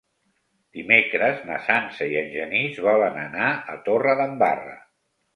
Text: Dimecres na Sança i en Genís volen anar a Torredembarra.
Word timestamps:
Dimecres 0.75 1.41
na 1.49 1.57
Sança 1.65 2.07
i 2.13 2.17
en 2.21 2.31
Genís 2.35 2.79
volen 2.87 3.19
anar 3.25 3.51
a 3.75 3.77
Torredembarra. 3.91 4.73